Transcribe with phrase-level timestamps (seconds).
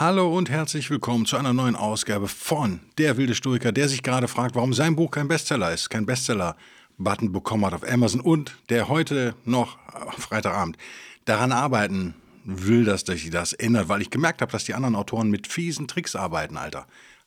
[0.00, 4.28] Hallo und herzlich willkommen zu einer neuen Ausgabe von Der wilde Stoiker, der sich gerade
[4.28, 8.88] fragt, warum sein Buch kein Bestseller ist, kein Bestseller-Button bekommen hat auf Amazon und der
[8.88, 9.76] heute noch
[10.16, 10.76] Freitagabend
[11.24, 15.30] daran arbeiten will, dass sich das ändert, weil ich gemerkt habe, dass die anderen Autoren
[15.30, 16.86] mit fiesen Tricks arbeiten, Alter.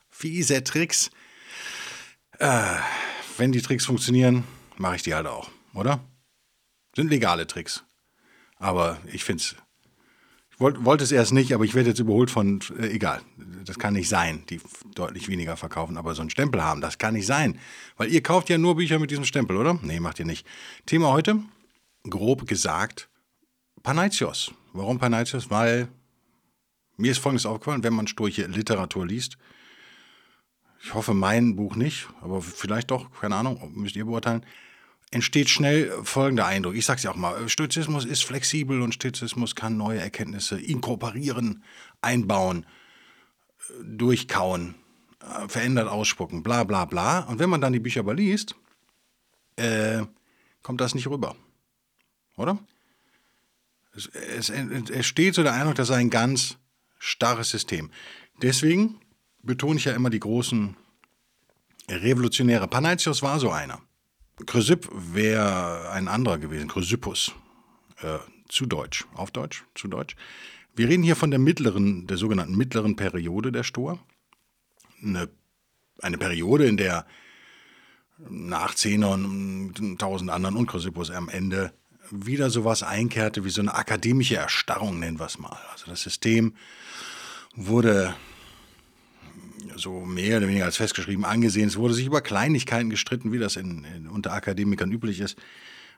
[0.09, 1.11] Fiese Tricks.
[2.39, 2.77] Äh,
[3.35, 4.45] wenn die Tricks funktionieren,
[4.77, 5.99] mache ich die halt auch, oder?
[6.95, 7.83] Sind legale Tricks.
[8.59, 9.58] Aber ich finde es
[10.61, 13.22] wollte wollt es erst nicht, aber ich werde jetzt überholt von, äh, egal,
[13.66, 14.61] das kann nicht sein, die
[14.95, 17.59] deutlich weniger verkaufen, aber so einen Stempel haben, das kann nicht sein.
[17.97, 19.80] Weil ihr kauft ja nur Bücher mit diesem Stempel, oder?
[19.81, 20.47] Nee, macht ihr nicht.
[20.86, 21.39] Thema heute,
[22.09, 23.09] grob gesagt,
[23.83, 24.53] Panaitios.
[24.73, 25.49] Warum Panaitios?
[25.49, 25.89] Weil
[26.97, 29.38] mir ist Folgendes aufgefallen, wenn man sturche Literatur liest,
[30.83, 34.43] ich hoffe mein Buch nicht, aber vielleicht doch, keine Ahnung, müsst ihr beurteilen,
[35.12, 36.76] entsteht schnell folgender Eindruck.
[36.76, 41.64] Ich sage es ja auch mal, Stoizismus ist flexibel und Stoizismus kann neue Erkenntnisse inkorporieren,
[42.02, 42.66] einbauen,
[43.84, 44.76] durchkauen,
[45.20, 47.20] äh, verändert ausspucken, bla bla bla.
[47.20, 48.56] Und wenn man dann die Bücher aber liest,
[49.58, 50.04] äh,
[50.64, 51.36] kommt das nicht rüber.
[52.38, 52.58] Oder?
[53.94, 56.58] Es, es entsteht so der Eindruck, das sei ein ganz
[56.98, 57.92] starres System.
[58.42, 59.02] Deswegen
[59.44, 60.78] betone ich ja immer die großen
[61.89, 62.67] Revolutionäre.
[62.67, 63.82] Panaitios war so einer.
[64.45, 67.34] Chrysipp wäre ein anderer gewesen, Chrysippus.
[68.02, 68.20] Äh,
[68.52, 70.16] zu Deutsch, auf Deutsch, zu Deutsch.
[70.75, 73.98] Wir reden hier von der mittleren, der sogenannten mittleren Periode der Stoa.
[75.02, 75.30] Eine,
[76.02, 77.05] eine Periode, in der
[78.30, 81.73] nach Zehner und tausend anderen und Chrysippus am Ende
[82.11, 85.58] wieder sowas einkehrte wie so eine akademische Erstarrung, nennen wir es mal.
[85.71, 86.55] Also das System
[87.55, 88.14] wurde
[89.76, 91.67] so mehr oder weniger als festgeschrieben angesehen.
[91.67, 95.38] Es wurde sich über Kleinigkeiten gestritten, wie das in, in, unter Akademikern üblich ist.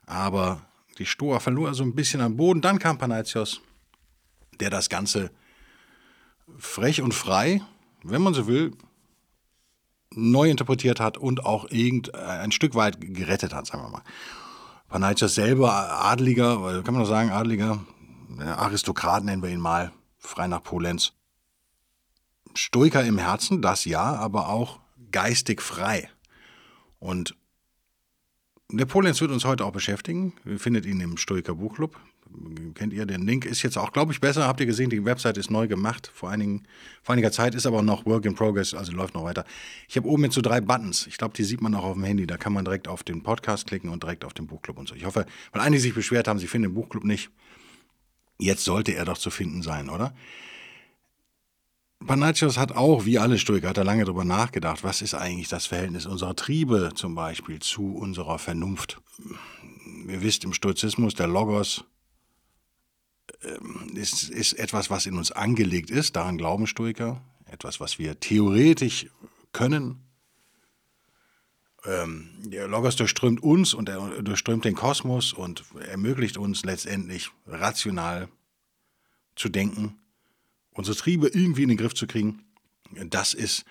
[0.05, 0.61] Aber
[0.97, 2.61] die Stoa verlor so ein bisschen am Boden.
[2.61, 3.61] Dann kam Panaitios,
[4.59, 5.31] der das Ganze
[6.57, 7.61] frech und frei,
[8.03, 8.71] wenn man so will,
[10.11, 14.03] neu interpretiert hat und auch irgend ein Stück weit gerettet hat, sagen wir mal.
[14.89, 15.73] Panaitios selber
[16.05, 17.83] Adeliger, kann man noch sagen, Adeliger,
[18.39, 21.13] Aristokrat nennen wir ihn mal, frei nach Polenz.
[22.55, 24.79] Stoiker im Herzen, das ja, aber auch
[25.11, 26.09] geistig frei.
[26.99, 27.35] Und
[28.87, 30.33] Polenz wird uns heute auch beschäftigen.
[30.45, 31.99] Ihr findet ihn im Stoiker Buchclub.
[32.73, 33.45] Kennt ihr den Link?
[33.45, 34.47] Ist jetzt auch, glaube ich, besser.
[34.47, 36.11] Habt ihr gesehen, die Website ist neu gemacht.
[36.13, 36.63] Vor, einigen,
[37.03, 39.45] vor einiger Zeit ist aber noch Work in Progress, also läuft noch weiter.
[39.87, 41.05] Ich habe oben jetzt so drei Buttons.
[41.05, 42.25] Ich glaube, die sieht man auch auf dem Handy.
[42.25, 44.95] Da kann man direkt auf den Podcast klicken und direkt auf den Buchclub und so.
[44.95, 47.29] Ich hoffe, weil einige sich beschwert haben, sie finden den Buchclub nicht.
[48.39, 50.15] Jetzt sollte er doch zu finden sein, oder?
[52.05, 55.65] Panachios hat auch, wie alle Stoiker, hat er lange darüber nachgedacht, was ist eigentlich das
[55.65, 59.01] Verhältnis unserer Triebe zum Beispiel zu unserer Vernunft.
[60.07, 61.85] Ihr wisst, im Stoizismus, der Logos
[63.41, 68.19] ähm, ist, ist etwas, was in uns angelegt ist, daran glauben Stoiker, etwas, was wir
[68.19, 69.07] theoretisch
[69.51, 70.03] können.
[71.85, 78.29] Ähm, der Logos durchströmt uns und er durchströmt den Kosmos und ermöglicht uns letztendlich rational
[79.35, 79.97] zu denken
[80.73, 82.43] unsere Triebe irgendwie in den Griff zu kriegen,
[82.91, 83.65] das ist,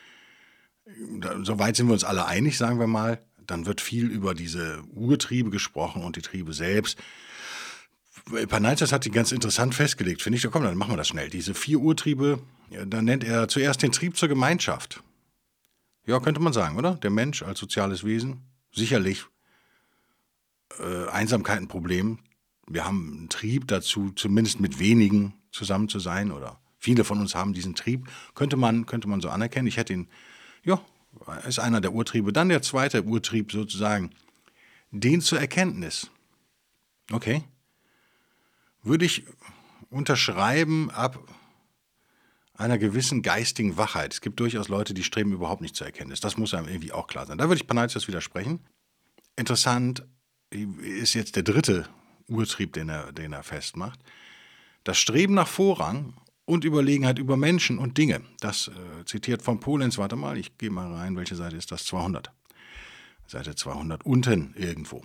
[1.43, 3.23] soweit sind wir uns alle einig, sagen wir mal.
[3.47, 6.99] Dann wird viel über diese Urtriebe gesprochen und die Triebe selbst.
[8.49, 10.45] Panaitis hat die ganz interessant festgelegt, finde ich.
[10.45, 11.29] Ja, komm, dann machen wir das schnell.
[11.29, 12.41] Diese vier Urtriebe,
[12.71, 15.03] ja, da nennt er zuerst den Trieb zur Gemeinschaft.
[16.07, 16.95] Ja, könnte man sagen, oder?
[16.95, 18.43] Der Mensch als soziales Wesen,
[18.73, 19.25] sicherlich
[20.79, 22.21] äh, Einsamkeit ein Problem.
[22.69, 27.37] Wir haben einen Trieb dazu, zumindest mit wenigen zusammen zu sein oder Viele von uns
[27.37, 29.69] haben diesen Trieb, könnte man, könnte man so anerkennen.
[29.69, 30.09] Ich hätte ihn,
[30.65, 30.85] ja,
[31.47, 32.33] ist einer der Urtriebe.
[32.33, 34.11] Dann der zweite Urtrieb sozusagen,
[34.91, 36.11] den zur Erkenntnis.
[37.13, 37.45] Okay.
[38.83, 39.25] Würde ich
[39.91, 41.21] unterschreiben ab
[42.55, 44.15] einer gewissen geistigen Wachheit.
[44.15, 46.19] Es gibt durchaus Leute, die streben überhaupt nicht zur Erkenntnis.
[46.19, 47.39] Das muss einem irgendwie auch klar sein.
[47.39, 48.59] Da würde ich Panaitios widersprechen.
[49.37, 50.05] Interessant
[50.51, 51.89] ist jetzt der dritte
[52.27, 54.01] Urtrieb, den er, den er festmacht.
[54.83, 58.23] Das Streben nach Vorrang und Überlegenheit über Menschen und Dinge.
[58.41, 61.85] Das äh, zitiert von Polenz, warte mal, ich gehe mal rein, welche Seite ist das?
[61.85, 62.33] 200.
[63.27, 65.03] Seite 200, unten irgendwo.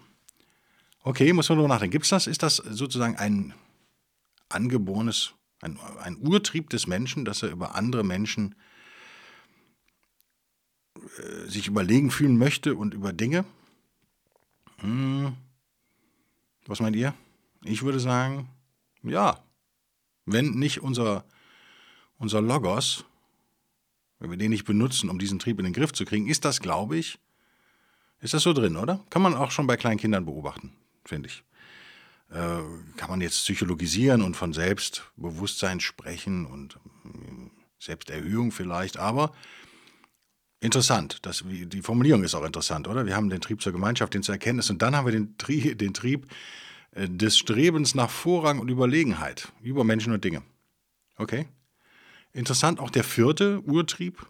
[1.04, 1.92] Okay, muss man nur nachdenken.
[1.92, 2.28] Gibt es das?
[2.28, 3.54] Ist das sozusagen ein,
[4.50, 8.56] angeborenes, ein, ein Urtrieb des Menschen, dass er über andere Menschen
[10.96, 13.46] äh, sich überlegen fühlen möchte und über Dinge.
[14.80, 15.36] Hm.
[16.66, 17.14] Was meint ihr?
[17.64, 18.50] Ich würde sagen,
[19.04, 19.40] ja.
[20.28, 21.24] Wenn nicht unser,
[22.20, 23.06] unser Logos,
[24.20, 26.60] wenn wir den nicht benutzen, um diesen Trieb in den Griff zu kriegen, ist das,
[26.60, 27.18] glaube ich,
[28.20, 29.04] ist das so drin, oder?
[29.10, 30.74] Kann man auch schon bei kleinen Kindern beobachten,
[31.06, 31.44] finde ich.
[32.30, 32.60] Äh,
[32.98, 36.76] kann man jetzt psychologisieren und von Selbstbewusstsein sprechen und
[37.06, 37.50] äh,
[37.80, 39.32] Selbsterhöhung vielleicht, aber
[40.60, 41.20] interessant.
[41.22, 43.06] Das, die Formulierung ist auch interessant, oder?
[43.06, 45.76] Wir haben den Trieb zur Gemeinschaft, den zur Erkenntnis und dann haben wir den, Tri
[45.76, 46.28] den Trieb
[46.98, 50.42] des Strebens nach Vorrang und Überlegenheit über Menschen und Dinge.
[51.18, 51.48] Okay?
[52.34, 54.26] Interessant auch der vierte Urtrieb.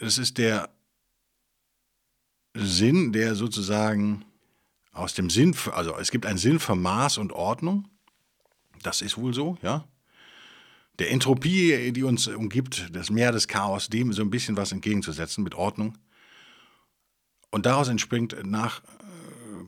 [0.00, 0.70] Es ist der
[2.54, 4.24] Sinn, der sozusagen
[4.92, 7.88] aus dem Sinn, also es gibt einen Sinn für Maß und Ordnung.
[8.82, 9.86] Das ist wohl so, ja.
[10.98, 15.42] Der Entropie, die uns umgibt, das Meer des Chaos, dem so ein bisschen was entgegenzusetzen
[15.42, 15.96] mit Ordnung.
[17.50, 18.82] Und daraus entspringt nach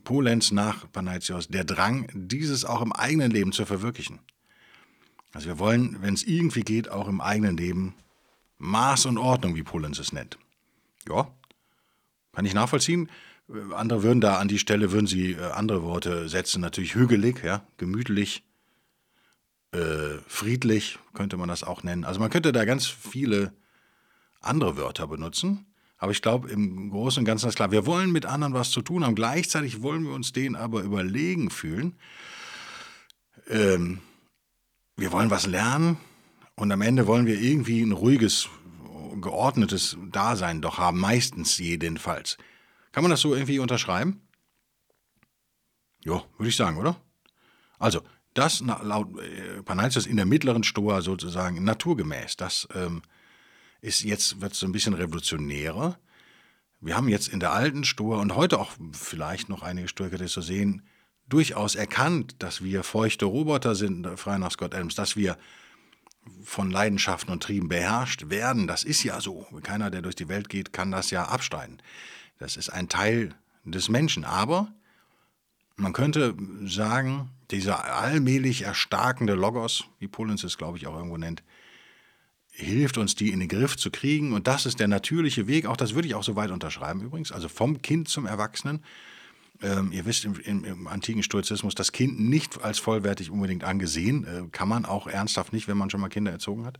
[0.03, 4.19] Polenz, nach Panaitios, der Drang, dieses auch im eigenen Leben zu verwirklichen.
[5.33, 7.95] Also wir wollen, wenn es irgendwie geht, auch im eigenen Leben
[8.59, 10.37] Maß und Ordnung, wie Polenz es nennt.
[11.07, 11.27] Ja,
[12.31, 13.09] kann ich nachvollziehen.
[13.49, 17.43] Äh, andere würden da an die Stelle, würden sie äh, andere Worte setzen, natürlich hügelig,
[17.43, 18.43] ja, gemütlich,
[19.71, 22.05] äh, friedlich könnte man das auch nennen.
[22.05, 23.53] Also man könnte da ganz viele
[24.39, 25.65] andere Wörter benutzen.
[26.03, 28.81] Aber ich glaube, im Großen und Ganzen ist klar, wir wollen mit anderen was zu
[28.81, 29.15] tun haben.
[29.15, 31.95] Gleichzeitig wollen wir uns denen aber überlegen fühlen.
[33.47, 34.01] Ähm,
[34.97, 35.95] wir wollen was lernen
[36.55, 38.49] und am Ende wollen wir irgendwie ein ruhiges,
[39.21, 42.37] geordnetes Dasein doch haben, meistens jedenfalls.
[42.91, 44.27] Kann man das so irgendwie unterschreiben?
[46.03, 46.97] Ja, würde ich sagen, oder?
[47.79, 48.01] Also,
[48.33, 52.35] das laut äh, Panaltius in der mittleren Stoa sozusagen naturgemäß.
[52.35, 53.03] Das ähm,
[53.83, 55.99] ist jetzt wird so ein bisschen revolutionärer.
[56.79, 60.41] Wir haben jetzt in der alten Stoa und heute auch vielleicht noch einige Stoiker, so
[60.41, 60.83] sehen,
[61.27, 65.37] durchaus erkannt, dass wir feuchte Roboter sind, frei nach Scott Adams, dass wir
[66.43, 68.67] von Leidenschaften und Trieben beherrscht werden.
[68.67, 69.45] Das ist ja so.
[69.63, 71.81] Keiner, der durch die Welt geht, kann das ja abstreiten.
[72.39, 73.35] Das ist ein Teil
[73.65, 74.23] des Menschen.
[74.23, 74.71] Aber
[75.75, 76.35] man könnte
[76.65, 81.43] sagen, dieser allmählich erstarkende Logos, wie Pullens es, glaube ich, auch irgendwo nennt,
[82.55, 84.33] hilft uns, die in den Griff zu kriegen.
[84.33, 85.65] Und das ist der natürliche Weg.
[85.65, 87.31] Auch das würde ich auch so weit unterschreiben übrigens.
[87.31, 88.83] Also vom Kind zum Erwachsenen.
[89.61, 94.25] Ähm, ihr wisst, im, im, im, antiken Stoizismus das Kind nicht als vollwertig unbedingt angesehen.
[94.25, 96.79] Äh, kann man auch ernsthaft nicht, wenn man schon mal Kinder erzogen hat.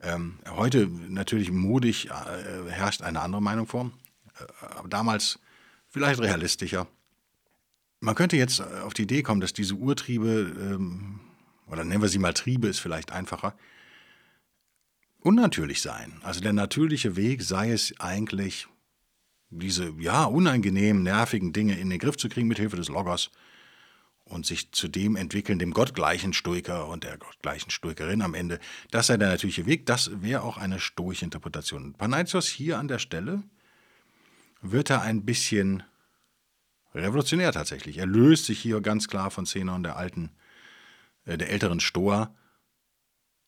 [0.00, 3.90] Ähm, heute natürlich modig äh, herrscht eine andere Meinung vor.
[4.38, 5.38] Äh, aber damals
[5.88, 6.86] vielleicht realistischer.
[8.00, 11.20] Man könnte jetzt äh, auf die Idee kommen, dass diese Urtriebe, ähm,
[11.66, 13.54] oder nennen wir sie mal Triebe, ist vielleicht einfacher,
[15.24, 16.12] unnatürlich seien.
[16.22, 18.68] Also der natürliche Weg sei es eigentlich,
[19.50, 23.30] diese ja unangenehmen, nervigen Dinge in den Griff zu kriegen mit Hilfe des Loggers
[24.24, 28.60] und sich zu dem entwickeln, dem gottgleichen Stoiker und der gottgleichen Stoikerin am Ende.
[28.90, 29.86] Das sei der natürliche Weg.
[29.86, 31.94] Das wäre auch eine stoische Interpretation.
[31.94, 33.42] Panaitios hier an der Stelle
[34.60, 35.82] wird er ein bisschen
[36.94, 37.98] revolutionär tatsächlich.
[37.98, 40.30] Er löst sich hier ganz klar von Zenon, der alten,
[41.24, 42.34] äh, der älteren Stoa.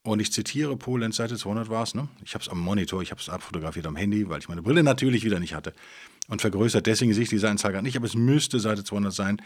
[0.06, 2.08] Und ich zitiere Polenz, Seite 200 war es, ne?
[2.24, 4.84] Ich habe es am Monitor, ich habe es abfotografiert am Handy, weil ich meine Brille
[4.84, 5.72] natürlich wieder nicht hatte.
[6.28, 9.42] Und vergrößert, deswegen sehe ich die Seitenzahl gerade nicht, aber es müsste Seite 200 sein.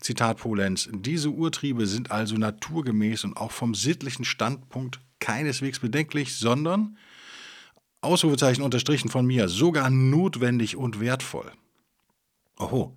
[0.00, 6.96] Zitat Polenz, diese Urtriebe sind also naturgemäß und auch vom sittlichen Standpunkt keineswegs bedenklich, sondern
[8.00, 11.52] Ausrufezeichen unterstrichen von mir, sogar notwendig und wertvoll.
[12.58, 12.96] Oho,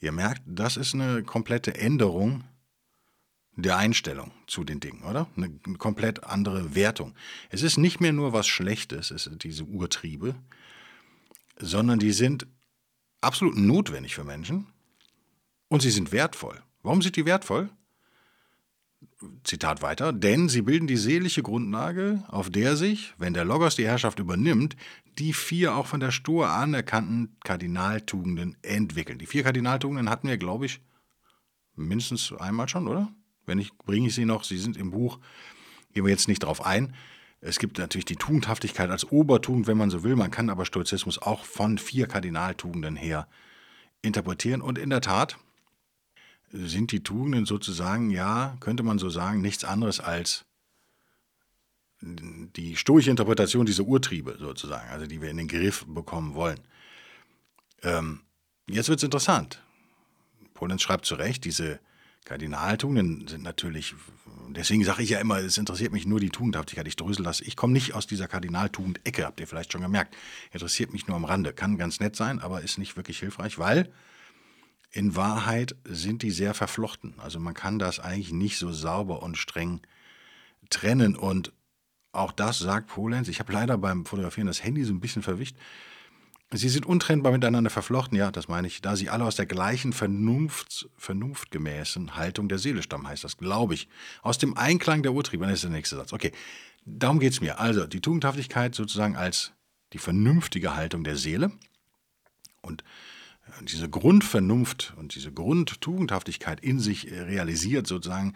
[0.00, 2.44] ihr merkt, das ist eine komplette Änderung
[3.56, 5.26] der Einstellung zu den Dingen, oder?
[5.36, 7.14] Eine komplett andere Wertung.
[7.48, 10.34] Es ist nicht mehr nur was Schlechtes, es sind diese Urtriebe,
[11.58, 12.46] sondern die sind
[13.22, 14.66] absolut notwendig für Menschen
[15.68, 16.62] und sie sind wertvoll.
[16.82, 17.70] Warum sind die wertvoll?
[19.44, 23.86] Zitat weiter, denn sie bilden die seelische Grundlage, auf der sich, wenn der Logos die
[23.86, 24.76] Herrschaft übernimmt,
[25.18, 29.18] die vier auch von der Stoa anerkannten Kardinaltugenden entwickeln.
[29.18, 30.80] Die vier Kardinaltugenden hatten wir, glaube ich,
[31.74, 33.10] mindestens einmal schon, oder?
[33.46, 34.44] Wenn nicht, bringe ich sie noch.
[34.44, 35.18] Sie sind im Buch,
[35.94, 36.94] gehen wir jetzt nicht drauf ein.
[37.40, 40.16] Es gibt natürlich die Tugendhaftigkeit als Obertugend, wenn man so will.
[40.16, 43.28] Man kann aber Stoizismus auch von vier Kardinaltugenden her
[44.02, 44.62] interpretieren.
[44.62, 45.38] Und in der Tat,
[46.52, 50.44] sind die Tugenden sozusagen, ja, könnte man so sagen, nichts anderes als
[52.00, 56.60] die stoische Interpretation dieser Urtriebe sozusagen, also die wir in den Griff bekommen wollen.
[57.82, 58.20] Ähm,
[58.68, 59.62] jetzt wird es interessant.
[60.54, 61.80] Polenz schreibt zu Recht, diese
[62.26, 63.94] Kardinaltugenden sind natürlich,
[64.48, 66.88] deswegen sage ich ja immer, es interessiert mich nur die Tugendhaftigkeit.
[66.88, 67.40] Ich drösel das.
[67.40, 70.16] Ich komme nicht aus dieser Kardinaltugend-Ecke, habt ihr vielleicht schon gemerkt.
[70.50, 71.52] Interessiert mich nur am Rande.
[71.52, 73.92] Kann ganz nett sein, aber ist nicht wirklich hilfreich, weil
[74.90, 77.14] in Wahrheit sind die sehr verflochten.
[77.18, 79.80] Also man kann das eigentlich nicht so sauber und streng
[80.68, 81.14] trennen.
[81.14, 81.52] Und
[82.10, 83.28] auch das sagt Polenz.
[83.28, 85.56] Ich habe leider beim Fotografieren das Handy so ein bisschen verwischt.
[86.52, 89.92] Sie sind untrennbar miteinander verflochten, ja, das meine ich, da sie alle aus der gleichen
[89.92, 93.88] Vernunft, vernunftgemäßen Haltung der Seele stammen, heißt das, glaube ich.
[94.22, 96.12] Aus dem Einklang der Urtriebe, das ist der nächste Satz.
[96.12, 96.30] Okay,
[96.84, 97.58] darum geht es mir.
[97.58, 99.52] Also die Tugendhaftigkeit sozusagen als
[99.92, 101.50] die vernünftige Haltung der Seele
[102.62, 102.84] und
[103.46, 108.34] äh, diese Grundvernunft und diese Grundtugendhaftigkeit in sich äh, realisiert sozusagen,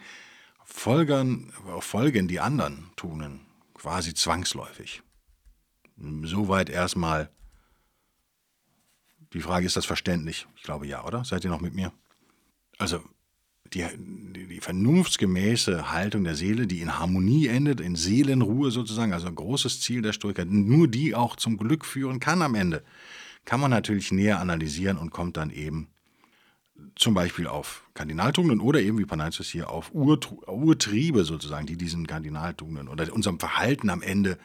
[0.65, 3.41] folgern, folgen die anderen Tugenden
[3.73, 5.01] quasi zwangsläufig.
[6.23, 7.29] Soweit erstmal
[9.33, 10.47] die Frage, ist das verständlich?
[10.55, 11.23] Ich glaube ja, oder?
[11.23, 11.91] Seid ihr noch mit mir?
[12.77, 13.01] Also
[13.73, 19.27] die, die, die, vernunftsgemäße Haltung der Seele, die in Harmonie endet, in Seelenruhe sozusagen, also
[19.27, 22.83] ein großes Ziel der Stoiker, nur die auch zum Glück führen kann am Ende,
[23.45, 25.87] kann man natürlich näher analysieren und kommt dann eben
[26.95, 32.07] zum Beispiel auf Kardinaltugenden oder eben wie Panaitius hier auf Ur, Urtriebe sozusagen, die diesen
[32.07, 34.37] Kardinaltugenden oder unserem Verhalten am Ende,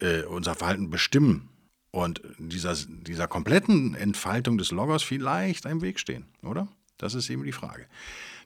[0.00, 1.50] äh, unser Verhalten bestimmen
[1.96, 6.68] und dieser, dieser kompletten Entfaltung des Logos vielleicht im Weg stehen, oder?
[6.98, 7.86] Das ist eben die Frage.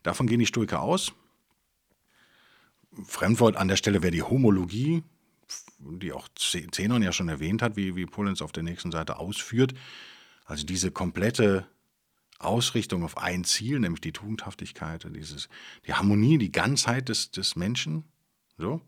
[0.05, 1.13] Davon gehen die Stoiker aus.
[3.05, 5.03] Fremdwort an der Stelle wäre die Homologie,
[5.81, 9.75] die auch Zenon ja schon erwähnt hat, wie, wie Polenz auf der nächsten Seite ausführt.
[10.45, 11.67] Also diese komplette
[12.39, 15.49] Ausrichtung auf ein Ziel, nämlich die Tugendhaftigkeit, dieses,
[15.89, 18.05] die Harmonie, die Ganzheit des, des Menschen.
[18.59, 18.81] So.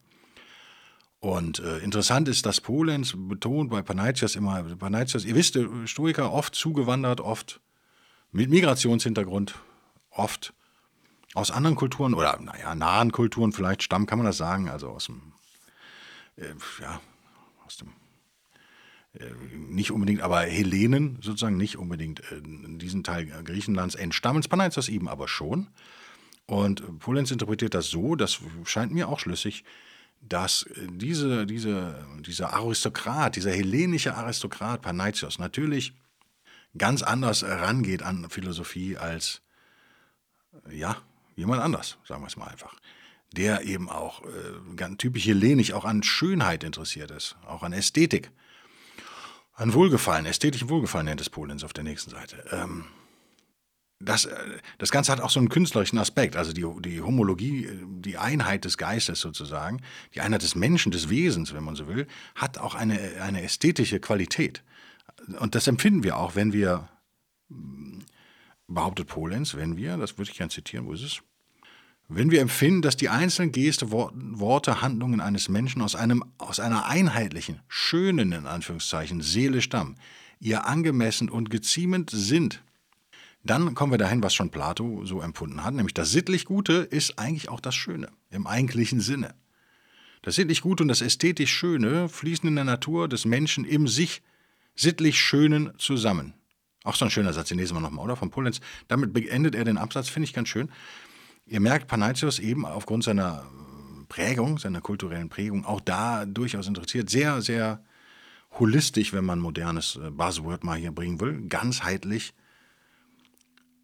[1.23, 6.57] Und äh, interessant ist, dass Polenz betont bei Panaitias immer, Panaitias, ihr wisst, Stoiker oft
[6.57, 7.61] zugewandert, oft
[8.33, 9.55] mit Migrationshintergrund,
[10.11, 10.53] oft
[11.35, 15.07] aus anderen Kulturen oder, naja, nahen Kulturen vielleicht stammen, kann man das sagen, also aus
[15.07, 15.33] dem,
[16.39, 17.01] äh, ja,
[17.67, 17.93] aus dem,
[19.15, 24.89] äh, nicht unbedingt, aber Hellenen sozusagen, nicht unbedingt äh, in diesem Teil Griechenlands entstammen, Panaitias
[24.89, 25.69] eben aber schon.
[26.47, 29.63] Und Polenz interpretiert das so, das scheint mir auch schlüssig,
[30.23, 35.95] dass äh, diese, diese, dieser Aristokrat, dieser hellenische Aristokrat Panaitios natürlich
[36.79, 39.43] ganz anders rangeht an Philosophie als
[40.69, 40.97] äh, ja,
[41.37, 42.75] jemand anders, sagen wir es mal einfach.
[43.35, 48.31] Der eben auch äh, ganz typisch hellenisch auch an Schönheit interessiert ist, auch an Ästhetik.
[49.55, 52.45] An Wohlgefallen, ästhetischen Wohlgefallen nennt es Polens auf der nächsten Seite.
[52.51, 52.87] Ähm,
[54.05, 54.35] das, äh,
[54.79, 58.79] das Ganze hat auch so einen künstlerischen Aspekt, also die, die Homologie, die Einheit des
[58.79, 59.81] Geistes sozusagen,
[60.15, 64.01] die Einheit des Menschen, des Wesens, wenn man so will, hat auch eine, eine ästhetische
[64.01, 64.63] Qualität.
[65.39, 66.89] Und das empfinden wir auch, wenn wir,
[67.49, 68.01] hm,
[68.67, 71.21] behauptet Polenz, wenn wir, das würde ich gerne zitieren, wo ist es?
[72.09, 76.85] Wenn wir empfinden, dass die einzelnen Geste, Worte, Handlungen eines Menschen aus, einem, aus einer
[76.87, 79.97] einheitlichen, schönen, in Anführungszeichen, Seele stammen,
[80.41, 82.63] ihr angemessen und geziemend sind,
[83.45, 87.19] dann kommen wir dahin, was schon Plato so empfunden hat, nämlich das sittlich Gute ist
[87.19, 89.35] eigentlich auch das Schöne, im eigentlichen Sinne.
[90.23, 94.23] Das sittlich Gute und das ästhetisch Schöne fließen in der Natur des Menschen im sich
[94.77, 96.35] sittlich Schönen zusammen.
[96.85, 98.17] Auch so ein schöner Satz, den lesen wir nochmal, oder?
[98.17, 98.61] Von Polenz.
[98.89, 100.71] Damit beendet er den Absatz, finde ich ganz schön.
[101.47, 103.47] Ihr merkt, Panaitios eben aufgrund seiner
[104.09, 107.83] Prägung, seiner kulturellen Prägung, auch da durchaus interessiert, sehr, sehr
[108.59, 112.35] holistisch, wenn man modernes äh, Buzzword mal hier bringen will, ganzheitlich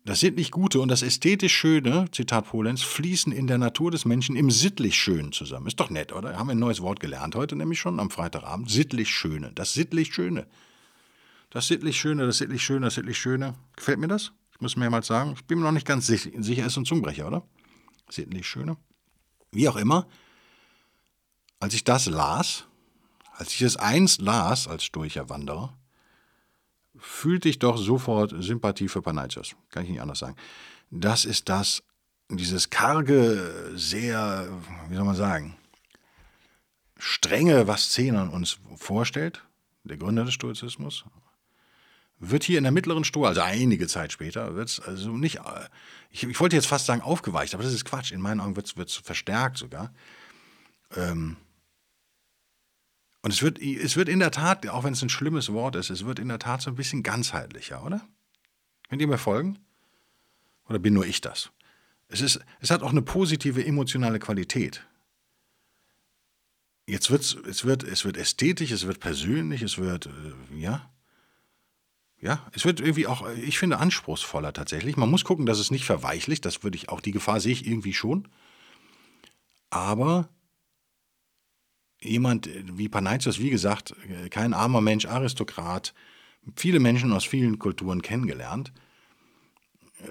[0.08, 4.36] das sittlich Gute und das ästhetisch Schöne, Zitat Polenz, fließen in der Natur des Menschen
[4.36, 5.66] im sittlich Schönen zusammen.
[5.66, 6.38] Ist doch nett, oder?
[6.38, 8.70] Haben wir ein neues Wort gelernt heute, nämlich schon am Freitagabend.
[8.70, 9.52] Sittlich Schöne.
[9.54, 10.46] Das sittlich Schöne.
[11.50, 13.54] Das sittlich Schöne, das sittlich Schöne, das sittlich Schöne.
[13.76, 14.32] Gefällt mir das?
[14.54, 15.34] Ich muss mehrmals sagen.
[15.36, 16.30] Ich bin mir noch nicht ganz sicher.
[16.38, 17.46] Sicher ist ein Zungenbrecher, oder?
[18.08, 18.78] Sittlich Schöne.
[19.52, 20.06] Wie auch immer,
[21.60, 22.64] als ich das las,
[23.36, 25.77] als ich es einst las als stoischer Wanderer,
[27.00, 29.54] fühlte ich doch sofort Sympathie für Panaitios.
[29.70, 30.36] Kann ich nicht anders sagen.
[30.90, 31.82] Das ist das,
[32.30, 34.48] dieses karge, sehr,
[34.88, 35.56] wie soll man sagen,
[36.98, 39.44] strenge, was Zenon uns vorstellt,
[39.84, 41.04] der Gründer des Stoizismus,
[42.20, 45.40] wird hier in der mittleren Stoa, also einige Zeit später, wird es also nicht,
[46.10, 48.10] ich, ich, wollte jetzt fast sagen aufgeweicht, aber das ist Quatsch.
[48.10, 49.92] In meinen Augen wird es verstärkt sogar.
[50.96, 51.36] Ähm,
[53.22, 55.90] und es wird, es wird in der Tat, auch wenn es ein schlimmes Wort ist,
[55.90, 58.06] es wird in der Tat so ein bisschen ganzheitlicher, oder?
[58.88, 59.58] Könnt ihr mir folgen?
[60.68, 61.50] Oder bin nur ich das?
[62.08, 64.86] Es, ist, es hat auch eine positive emotionale Qualität.
[66.86, 70.90] Jetzt wird's, es, wird, es wird ästhetisch, es wird persönlich, es wird, äh, ja.
[72.20, 74.96] Ja, es wird irgendwie auch, ich finde, anspruchsvoller tatsächlich.
[74.96, 76.44] Man muss gucken, dass es nicht verweichlicht.
[76.44, 78.26] Das würde ich auch, die Gefahr sehe ich irgendwie schon.
[79.70, 80.28] Aber
[82.00, 83.94] jemand wie Panaitios, wie gesagt,
[84.30, 85.94] kein armer Mensch, Aristokrat,
[86.56, 88.72] viele Menschen aus vielen Kulturen kennengelernt.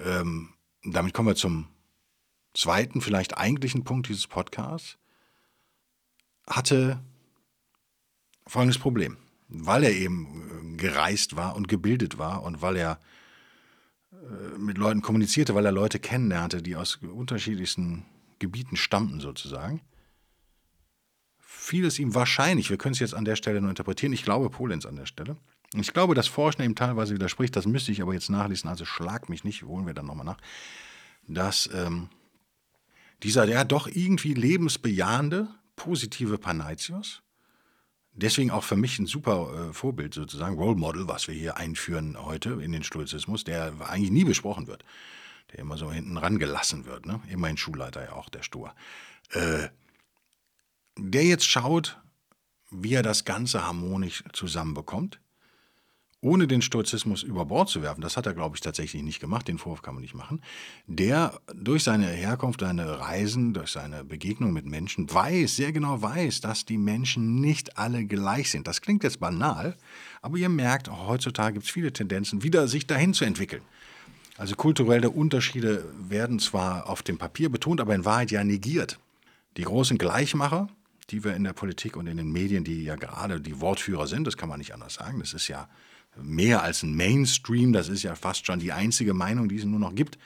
[0.04, 0.50] Ähm,
[0.84, 1.68] damit kommen wir zum
[2.54, 4.98] zweiten, vielleicht eigentlichen Punkt dieses Podcasts.
[6.46, 7.02] Hatte
[8.46, 9.16] folgendes Problem
[9.48, 13.00] weil er eben äh, gereist war und gebildet war und weil er
[14.12, 18.04] äh, mit Leuten kommunizierte, weil er Leute kennenlernte, die aus unterschiedlichsten
[18.38, 19.80] Gebieten stammten sozusagen,
[21.68, 24.48] fiel es ihm wahrscheinlich, wir können es jetzt an der Stelle nur interpretieren, ich glaube
[24.48, 25.36] Polenz an der Stelle.
[25.74, 29.28] Ich glaube, dass Forschen ihm teilweise widerspricht, das müsste ich aber jetzt nachlesen, also schlag
[29.28, 30.38] mich nicht, holen wir dann nochmal nach,
[31.26, 32.08] dass ähm,
[33.22, 37.22] dieser, der doch irgendwie lebensbejahende, positive Panaitios,
[38.14, 42.16] deswegen auch für mich ein super äh, Vorbild sozusagen, Role Model, was wir hier einführen
[42.18, 44.86] heute in den Stoizismus, der eigentlich nie besprochen wird,
[45.52, 47.20] der immer so hinten rangelassen wird, ne?
[47.28, 48.74] immerhin Schulleiter ja auch, der Stur.
[49.32, 49.68] Äh,
[50.98, 51.98] der jetzt schaut,
[52.70, 55.20] wie er das Ganze harmonisch zusammenbekommt
[56.20, 59.46] ohne den Stoizismus über Bord zu werfen, das hat er, glaube ich, tatsächlich nicht gemacht,
[59.46, 60.42] den Vorwurf kann man nicht machen,
[60.86, 66.40] der durch seine Herkunft, seine Reisen, durch seine Begegnung mit Menschen weiß, sehr genau weiß,
[66.40, 68.66] dass die Menschen nicht alle gleich sind.
[68.66, 69.76] Das klingt jetzt banal,
[70.20, 73.62] aber ihr merkt, heutzutage gibt es viele Tendenzen, wieder sich dahin zu entwickeln.
[74.36, 78.98] Also kulturelle Unterschiede werden zwar auf dem Papier betont, aber in Wahrheit ja negiert.
[79.56, 80.68] Die großen Gleichmacher,
[81.10, 84.26] die wir in der Politik und in den Medien, die ja gerade die Wortführer sind,
[84.26, 85.68] das kann man nicht anders sagen, das ist ja
[86.16, 89.80] mehr als ein Mainstream, das ist ja fast schon die einzige Meinung, die es nur
[89.80, 90.18] noch gibt,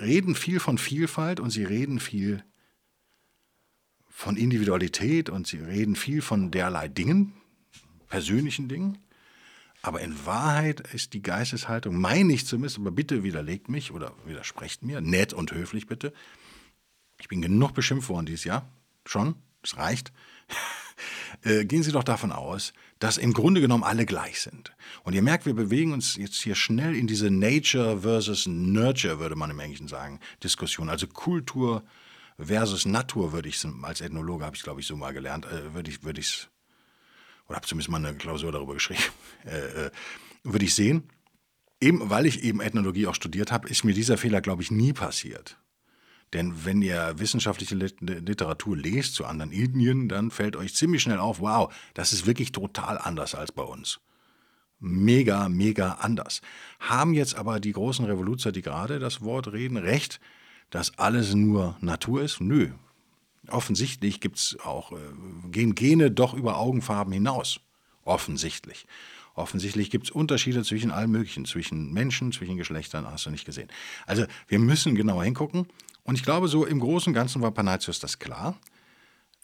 [0.00, 2.44] reden viel von Vielfalt und sie reden viel
[4.08, 7.32] von Individualität und sie reden viel von derlei Dingen,
[8.08, 8.98] persönlichen Dingen.
[9.82, 14.82] Aber in Wahrheit ist die Geisteshaltung, meine ich zumindest, aber bitte widerlegt mich oder widersprecht
[14.82, 16.12] mir, nett und höflich bitte.
[17.18, 18.68] Ich bin genug beschimpft worden dieses Jahr,
[19.06, 20.12] schon, es reicht.
[21.42, 24.74] Äh, gehen Sie doch davon aus, dass im Grunde genommen alle gleich sind.
[25.04, 29.36] Und ihr merkt, wir bewegen uns jetzt hier schnell in diese Nature versus Nurture, würde
[29.36, 30.90] man im Englischen sagen, Diskussion.
[30.90, 31.82] Also Kultur
[32.38, 35.90] versus Natur, würde ich als Ethnologe, habe ich glaube ich so mal gelernt, äh, würde
[35.90, 36.20] ich, würde
[37.46, 39.02] oder habe zumindest mal eine Klausur darüber geschrieben,
[39.44, 39.90] äh,
[40.44, 41.08] würde ich sehen.
[41.80, 44.92] Eben weil ich eben Ethnologie auch studiert habe, ist mir dieser Fehler, glaube ich, nie
[44.92, 45.58] passiert.
[46.32, 51.40] Denn wenn ihr wissenschaftliche Literatur lest zu anderen Indien, dann fällt euch ziemlich schnell auf,
[51.40, 54.00] wow, das ist wirklich total anders als bei uns.
[54.78, 56.40] Mega, mega anders.
[56.78, 60.20] Haben jetzt aber die großen Revoluzer, die gerade das Wort reden, recht,
[60.70, 62.40] dass alles nur Natur ist?
[62.40, 62.70] Nö.
[63.48, 64.96] Offensichtlich gibt's auch, äh,
[65.50, 67.60] gehen Gene doch über Augenfarben hinaus.
[68.04, 68.86] Offensichtlich.
[69.34, 73.68] Offensichtlich gibt es Unterschiede zwischen allen möglichen, zwischen Menschen, zwischen Geschlechtern, hast du nicht gesehen.
[74.06, 75.66] Also wir müssen genauer hingucken.
[76.04, 78.58] Und ich glaube, so im Großen und Ganzen war Panaitios das klar.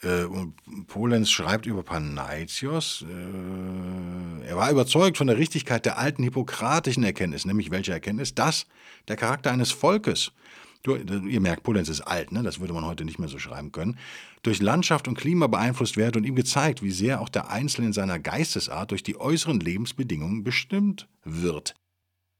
[0.03, 0.55] Äh, und
[0.87, 7.47] Polenz schreibt über Panaitios, äh, er war überzeugt von der Richtigkeit der alten hippokratischen Erkenntnis,
[7.47, 8.35] nämlich welche Erkenntnis?
[8.35, 8.67] Dass
[9.09, 10.33] der Charakter eines Volkes,
[10.83, 12.43] du, ihr merkt, Polenz ist alt, ne?
[12.43, 13.99] das würde man heute nicht mehr so schreiben können,
[14.43, 17.93] durch Landschaft und Klima beeinflusst werde und ihm gezeigt, wie sehr auch der Einzelne in
[17.93, 21.75] seiner Geistesart durch die äußeren Lebensbedingungen bestimmt wird.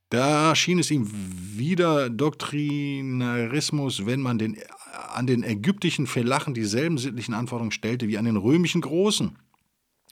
[0.09, 4.57] Da schien es ihm wieder Doktrinarismus, wenn man den,
[5.13, 9.37] an den ägyptischen Felachen dieselben sittlichen Anforderungen stellte wie an den römischen Großen.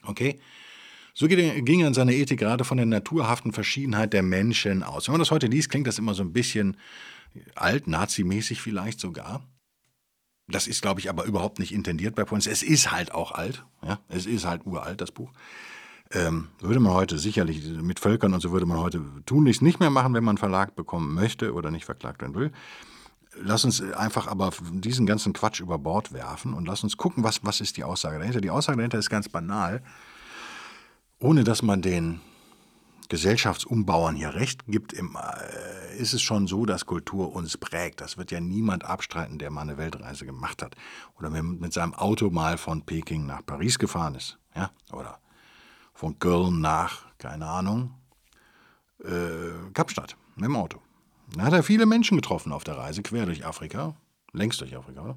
[0.03, 0.41] Okay?
[1.15, 5.07] So ging er in seiner Ethik gerade von der naturhaften Verschiedenheit der Menschen aus.
[5.07, 6.77] Wenn man das heute liest, klingt das immer so ein bisschen
[7.55, 9.47] alt, nazimäßig vielleicht sogar.
[10.49, 12.49] Das ist, glaube ich, aber überhaupt nicht intendiert bei Points.
[12.49, 13.65] Es ist halt auch alt.
[13.83, 14.01] Ja?
[14.09, 15.31] Es ist halt uralt, das Buch.
[16.15, 19.91] Ähm, würde man heute sicherlich mit Völkern und so würde man heute tunlichst nicht mehr
[19.91, 22.53] machen, wenn man Verlag bekommen möchte oder nicht verklagt werden will.
[23.43, 27.45] Lass uns einfach aber diesen ganzen Quatsch über Bord werfen und lass uns gucken, was,
[27.45, 28.41] was ist die Aussage dahinter.
[28.41, 29.83] Die Aussage dahinter ist ganz banal.
[31.19, 32.21] Ohne dass man den
[33.09, 35.03] Gesellschaftsumbauern hier recht gibt, äh,
[35.99, 38.01] ist es schon so, dass Kultur uns prägt.
[38.01, 40.77] Das wird ja niemand abstreiten, der mal eine Weltreise gemacht hat
[41.19, 44.39] oder mit seinem Auto mal von Peking nach Paris gefahren ist.
[44.55, 44.71] Ja?
[44.93, 45.19] Oder
[45.95, 47.95] von Köln nach, keine Ahnung,
[49.03, 50.81] äh, Kapstadt mit dem Auto.
[51.35, 53.97] Da hat er viele Menschen getroffen auf der Reise, quer durch Afrika,
[54.33, 55.17] längst durch Afrika?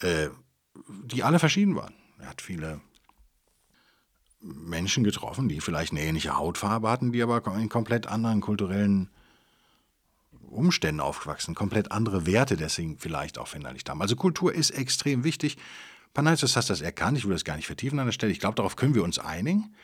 [0.00, 0.28] Äh,
[1.04, 1.94] die alle verschieden waren.
[2.18, 2.80] Er hat viele
[4.40, 9.10] Menschen getroffen, die vielleicht eine ähnliche Hautfarbe hatten, die aber in komplett anderen kulturellen
[10.48, 14.00] Umständen aufgewachsen, komplett andere Werte deswegen vielleicht auch verinnerlicht haben.
[14.00, 15.58] Also Kultur ist extrem wichtig.
[16.14, 18.32] Panaitis hat das erkannt, ich will das gar nicht vertiefen an der Stelle.
[18.32, 19.74] Ich glaube, darauf können wir uns einigen.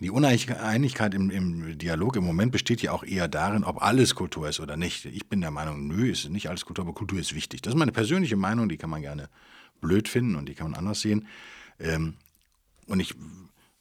[0.00, 4.48] Die Uneinigkeit im, im, Dialog im Moment besteht ja auch eher darin, ob alles Kultur
[4.48, 5.06] ist oder nicht.
[5.06, 7.62] Ich bin der Meinung, nö, ist nicht alles Kultur, aber Kultur ist wichtig.
[7.62, 9.30] Das ist meine persönliche Meinung, die kann man gerne
[9.80, 11.26] blöd finden und die kann man anders sehen.
[11.80, 12.14] Ähm,
[12.86, 13.14] und ich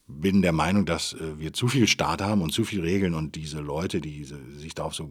[0.08, 3.36] bin der Meinung, dass äh, wir zu viel Staat haben und zu viel Regeln und
[3.36, 5.10] diese Leute, die sich darauf so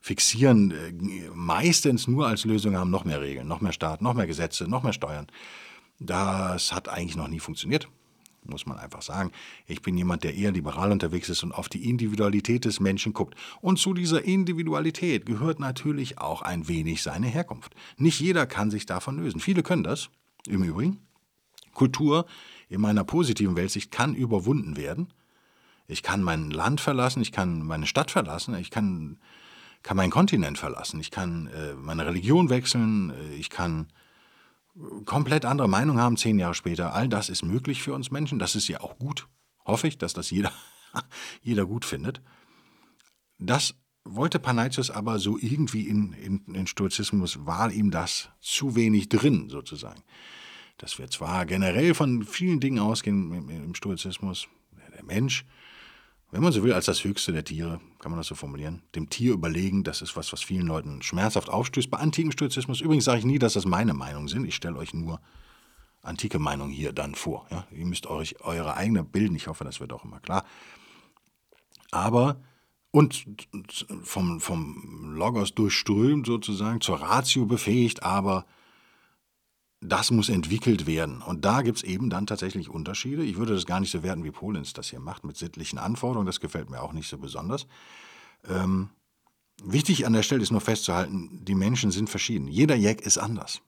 [0.00, 4.28] fixieren, äh, meistens nur als Lösung haben, noch mehr Regeln, noch mehr Staat, noch mehr
[4.28, 5.26] Gesetze, noch mehr Steuern.
[5.98, 7.88] Das hat eigentlich noch nie funktioniert
[8.48, 9.32] muss man einfach sagen.
[9.66, 13.34] Ich bin jemand, der eher liberal unterwegs ist und auf die Individualität des Menschen guckt.
[13.60, 17.74] Und zu dieser Individualität gehört natürlich auch ein wenig seine Herkunft.
[17.96, 19.40] Nicht jeder kann sich davon lösen.
[19.40, 20.10] Viele können das,
[20.46, 20.98] im Übrigen.
[21.74, 22.26] Kultur
[22.68, 25.12] in meiner positiven Weltsicht kann überwunden werden.
[25.88, 29.18] Ich kann mein Land verlassen, ich kann meine Stadt verlassen, ich kann,
[29.82, 33.86] kann meinen Kontinent verlassen, ich kann äh, meine Religion wechseln, äh, ich kann
[35.04, 36.94] komplett andere Meinung haben zehn Jahre später.
[36.94, 38.38] All das ist möglich für uns Menschen.
[38.38, 39.28] Das ist ja auch gut.
[39.64, 40.52] Hoffe ich, dass das jeder,
[41.42, 42.20] jeder gut findet.
[43.38, 49.08] Das wollte Panaitius aber so irgendwie in, in, in Stoizismus, war ihm das zu wenig
[49.08, 50.02] drin, sozusagen.
[50.78, 54.46] Dass wir zwar generell von vielen Dingen ausgehen im, im Stoizismus,
[54.94, 55.44] der Mensch
[56.30, 59.08] wenn man so will, als das höchste der Tiere, kann man das so formulieren, dem
[59.08, 61.90] Tier überlegen, das ist was, was vielen Leuten schmerzhaft aufstößt.
[61.90, 64.92] Bei antiken Stoizismus, übrigens sage ich nie, dass das meine Meinungen sind, ich stelle euch
[64.92, 65.20] nur
[66.02, 67.46] antike Meinungen hier dann vor.
[67.50, 67.66] Ja?
[67.70, 70.44] Ihr müsst euch eure eigene bilden, ich hoffe, das wird auch immer klar.
[71.90, 72.40] Aber,
[72.90, 73.24] und
[74.02, 78.46] vom, vom Logos durchströmt sozusagen, zur Ratio befähigt, aber
[79.88, 81.22] das muss entwickelt werden.
[81.22, 83.24] Und da gibt es eben dann tatsächlich Unterschiede.
[83.24, 86.26] Ich würde das gar nicht so werten, wie Polens das hier macht, mit sittlichen Anforderungen.
[86.26, 87.66] Das gefällt mir auch nicht so besonders.
[88.48, 88.90] Ähm,
[89.62, 92.48] wichtig an der Stelle ist nur festzuhalten, die Menschen sind verschieden.
[92.48, 93.60] Jeder Jack ist anders.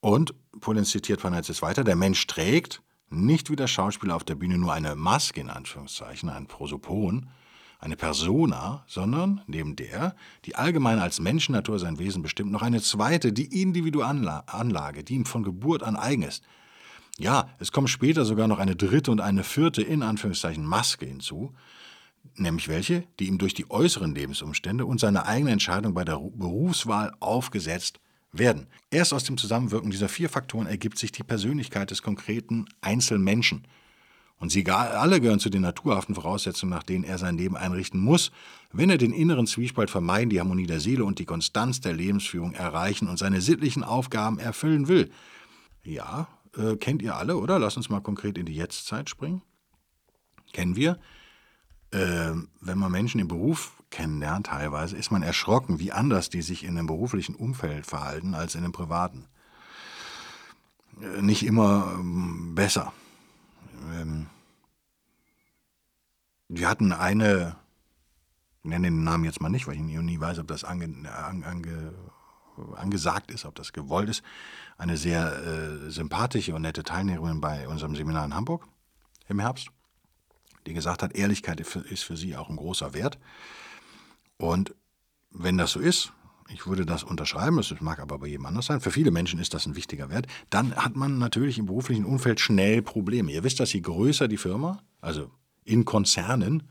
[0.00, 4.34] Und Polens zitiert von jetzt weiter, der Mensch trägt nicht wie der Schauspieler auf der
[4.34, 7.28] Bühne nur eine Maske, in Anführungszeichen, ein Prosopon,
[7.78, 13.32] eine Persona, sondern neben der, die allgemein als Menschennatur sein Wesen bestimmt, noch eine zweite,
[13.32, 16.42] die Individualanlage, die ihm von Geburt an eigen ist.
[17.18, 21.54] Ja, es kommt später sogar noch eine dritte und eine vierte, in Anführungszeichen, Maske hinzu,
[22.34, 27.12] nämlich welche, die ihm durch die äußeren Lebensumstände und seine eigene Entscheidung bei der Berufswahl
[27.20, 28.00] aufgesetzt
[28.32, 28.66] werden.
[28.90, 33.66] Erst aus dem Zusammenwirken dieser vier Faktoren ergibt sich die Persönlichkeit des konkreten Einzelmenschen–
[34.38, 38.32] und sie alle gehören zu den naturhaften Voraussetzungen, nach denen er sein Leben einrichten muss,
[38.70, 42.52] wenn er den inneren Zwiespalt vermeiden, die Harmonie der Seele und die Konstanz der Lebensführung
[42.52, 45.10] erreichen und seine sittlichen Aufgaben erfüllen will.
[45.84, 47.58] Ja, äh, kennt ihr alle, oder?
[47.58, 49.40] Lass uns mal konkret in die Jetztzeit springen.
[50.52, 50.98] Kennen wir.
[51.92, 56.64] Äh, wenn man Menschen im Beruf kennenlernt, teilweise, ist man erschrocken, wie anders die sich
[56.64, 59.24] in dem beruflichen Umfeld verhalten als in dem privaten.
[61.00, 62.92] Äh, nicht immer ähm, besser
[63.94, 64.26] ähm,
[66.48, 67.56] wir hatten eine,
[68.62, 71.94] ich nenne den Namen jetzt mal nicht, weil ich nie weiß, ob das ange, ange,
[72.74, 74.22] angesagt ist, ob das gewollt ist,
[74.78, 78.66] eine sehr äh, sympathische und nette Teilnehmerin bei unserem Seminar in Hamburg
[79.28, 79.68] im Herbst,
[80.66, 83.18] die gesagt hat, Ehrlichkeit ist für sie auch ein großer Wert.
[84.38, 84.74] Und
[85.30, 86.12] wenn das so ist,
[86.48, 88.80] ich würde das unterschreiben, das mag aber bei jedem anders sein.
[88.80, 90.26] Für viele Menschen ist das ein wichtiger Wert.
[90.50, 93.32] Dann hat man natürlich im beruflichen Umfeld schnell Probleme.
[93.32, 95.30] Ihr wisst, dass je größer die Firma, also
[95.64, 96.64] in Konzernen,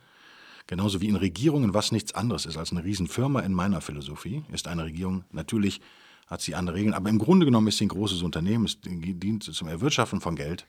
[0.68, 4.68] genauso wie in Regierungen, was nichts anderes ist als eine Riesenfirma in meiner Philosophie, ist
[4.68, 5.82] eine Regierung natürlich
[6.28, 9.44] hat sie andere Regeln, aber im Grunde genommen ist sie ein großes Unternehmen, es dient
[9.44, 10.66] zum Erwirtschaften von Geld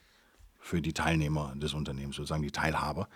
[0.59, 3.09] für die Teilnehmer des Unternehmens, sozusagen die Teilhaber.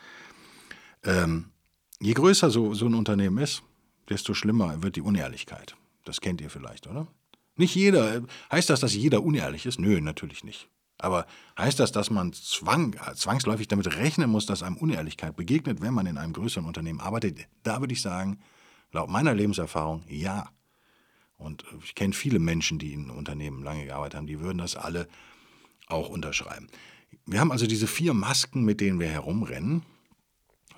[1.03, 1.51] Ähm,
[1.99, 3.61] je größer so, so ein Unternehmen ist,
[4.09, 5.75] desto schlimmer wird die Unehrlichkeit.
[6.03, 7.07] Das kennt ihr vielleicht, oder?
[7.55, 8.23] Nicht jeder.
[8.51, 9.79] Heißt das, dass jeder unehrlich ist?
[9.79, 10.69] Nö, natürlich nicht.
[10.97, 11.25] Aber
[11.57, 16.05] heißt das, dass man zwang, zwangsläufig damit rechnen muss, dass einem Unehrlichkeit begegnet, wenn man
[16.05, 17.47] in einem größeren Unternehmen arbeitet?
[17.63, 18.39] Da würde ich sagen,
[18.91, 20.49] laut meiner Lebenserfahrung, ja.
[21.37, 25.07] Und ich kenne viele Menschen, die in Unternehmen lange gearbeitet haben, die würden das alle
[25.87, 26.67] auch unterschreiben.
[27.25, 29.83] Wir haben also diese vier Masken, mit denen wir herumrennen,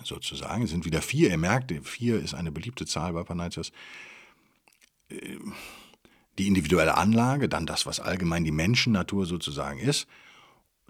[0.04, 0.64] sozusagen.
[0.64, 1.30] Es sind wieder vier.
[1.30, 3.72] Ihr merkt, vier ist eine beliebte Zahl bei Panaitios
[6.38, 10.08] die individuelle Anlage, dann das, was allgemein die Menschennatur sozusagen ist,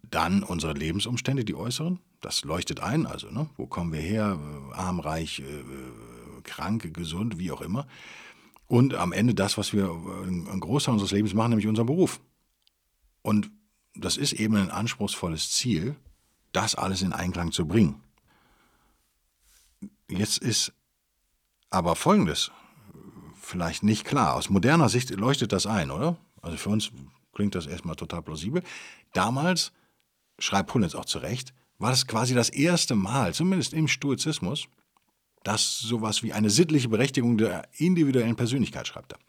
[0.09, 4.75] dann unsere Lebensumstände, die äußeren, das leuchtet ein, also ne, wo kommen wir her, äh,
[4.75, 7.87] arm, reich, äh, äh, krank, gesund, wie auch immer.
[8.67, 9.89] Und am Ende das, was wir
[10.25, 12.19] ein Großteil unseres Lebens machen, nämlich unseren Beruf.
[13.21, 13.51] Und
[13.93, 15.95] das ist eben ein anspruchsvolles Ziel,
[16.53, 18.01] das alles in Einklang zu bringen.
[20.09, 20.73] Jetzt ist
[21.69, 22.51] aber Folgendes
[23.53, 24.33] vielleicht nicht klar.
[24.33, 26.17] Aus moderner Sicht leuchtet das ein, oder?
[26.41, 26.91] Also für uns
[27.33, 28.63] klingt das erstmal total plausibel.
[29.13, 29.71] Damals,
[30.39, 34.65] schreibt Pullens auch zurecht, war das quasi das erste Mal, zumindest im Stoizismus,
[35.43, 39.19] dass sowas wie eine sittliche Berechtigung der individuellen Persönlichkeit, schreibt er.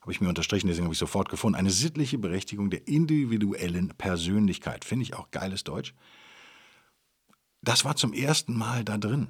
[0.00, 1.56] Habe ich mir unterstrichen, deswegen habe ich sofort gefunden.
[1.56, 4.84] Eine sittliche Berechtigung der individuellen Persönlichkeit.
[4.84, 5.94] Finde ich auch geiles Deutsch.
[7.60, 9.28] Das war zum ersten Mal da drin.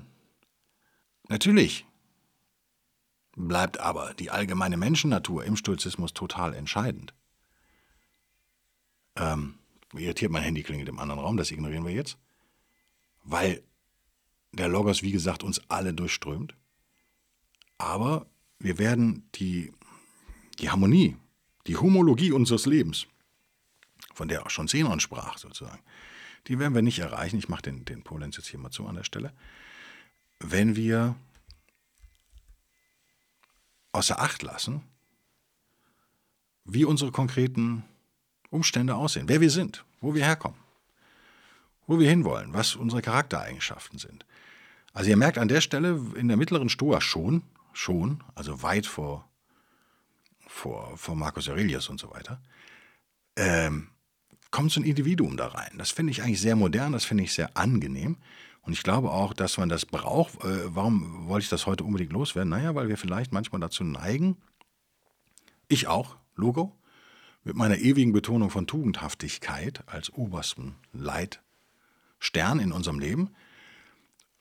[1.29, 1.85] Natürlich
[3.37, 7.15] bleibt aber die allgemeine Menschennatur im Stoizismus total entscheidend.
[9.17, 9.55] Ähm,
[9.95, 12.19] irritiert mein Handy klingelt im anderen Raum, das ignorieren wir jetzt.
[13.25, 13.63] Weil
[14.53, 16.55] der Logos, wie gesagt, uns alle durchströmt.
[17.79, 18.27] Aber
[18.59, 19.73] wir werden die,
[20.59, 21.17] die Harmonie,
[21.67, 23.07] die Homologie unseres Lebens,
[24.15, 25.83] von der auch schon Zenon sprach sozusagen,
[26.49, 27.39] die werden wir nicht erreichen.
[27.39, 29.33] Ich mache den, den Polenz jetzt hier mal zu an der Stelle.
[30.39, 31.15] Wenn wir
[33.93, 34.83] außer Acht lassen,
[36.65, 37.85] wie unsere konkreten
[38.51, 40.59] Umstände aussehen, wer wir sind, wo wir herkommen,
[41.87, 44.27] wo wir hinwollen, was unsere Charaktereigenschaften sind.
[44.93, 49.29] Also ihr merkt an der Stelle in der mittleren Stoa schon, schon, also weit vor,
[50.47, 52.41] vor, vor Marcus Aurelius und so weiter,
[53.37, 53.89] ähm,
[54.51, 55.79] kommt so ein Individuum da rein.
[55.79, 58.19] Das finde ich eigentlich sehr modern, das finde ich sehr angenehm.
[58.63, 60.43] Und ich glaube auch, dass man das braucht.
[60.45, 62.51] Äh, warum wollte ich das heute unbedingt loswerden?
[62.51, 64.37] Naja, weil wir vielleicht manchmal dazu neigen,
[65.69, 66.77] ich auch, Logo,
[67.45, 73.31] mit meiner ewigen Betonung von Tugendhaftigkeit als obersten Leitstern in unserem Leben,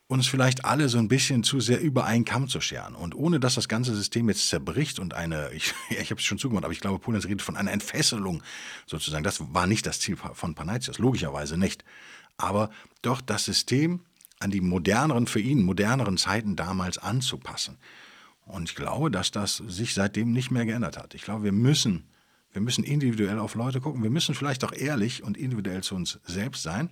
[0.08, 2.96] uns vielleicht alle so ein bisschen zu sehr über einen Kamm zu scheren.
[2.96, 6.38] Und ohne dass das ganze System jetzt zerbricht und eine, ich, ich habe es schon
[6.38, 8.44] zugemacht, aber ich glaube, Polens redet von einer Entfesselung
[8.86, 9.24] sozusagen.
[9.24, 11.84] Das war nicht das Ziel von Panaitios, logischerweise nicht.
[12.38, 12.70] Aber
[13.02, 14.02] doch das System
[14.42, 17.78] an die moderneren, für ihn moderneren Zeiten damals anzupassen.
[18.46, 21.14] Und ich glaube, dass das sich seitdem nicht mehr geändert hat.
[21.14, 22.06] Ich glaube, wir müssen,
[22.52, 24.04] wir müssen individuell auf Leute gucken.
[24.04, 26.90] Wir müssen vielleicht auch ehrlich und individuell zu uns selbst sein.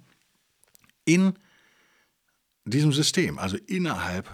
[1.05, 1.33] In
[2.65, 4.29] diesem System, also innerhalb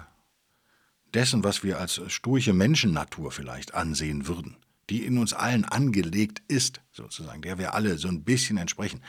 [1.14, 4.58] dessen, was wir als sturche Menschennatur vielleicht ansehen würden,
[4.90, 9.02] die in uns allen angelegt ist, sozusagen, der wir alle so ein bisschen entsprechen.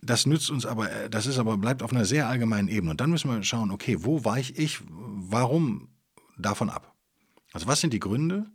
[0.00, 2.92] Das nützt uns aber, äh, das ist aber, bleibt auf einer sehr allgemeinen Ebene.
[2.92, 5.88] Und dann müssen wir schauen, okay, wo weiche ich, warum
[6.36, 6.94] davon ab?
[7.52, 8.46] Also was sind die Gründe,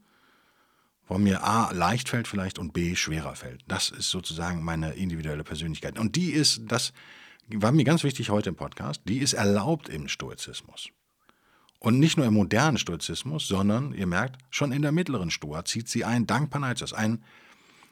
[1.07, 3.63] warum mir A leicht fällt vielleicht und B schwerer fällt?
[3.67, 5.99] Das ist sozusagen meine individuelle Persönlichkeit.
[5.99, 6.93] Und die ist, das
[7.49, 10.89] war mir ganz wichtig heute im Podcast, die ist erlaubt im Stoizismus.
[11.79, 15.89] Und nicht nur im modernen Stoizismus, sondern, ihr merkt, schon in der mittleren Stoa zieht
[15.89, 17.21] sie ein, dank Panaitos, ein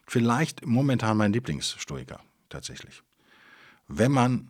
[0.08, 3.04] vielleicht momentan mein Lieblingsstoiker tatsächlich
[3.98, 4.50] wenn man,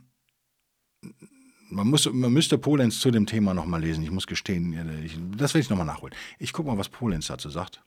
[1.70, 4.04] man, muss, man müsste Polenz zu dem Thema nochmal lesen.
[4.04, 6.16] Ich muss gestehen, ich, das will ich nochmal nachholen.
[6.40, 7.82] Ich gucke mal, was Polenz dazu sagt.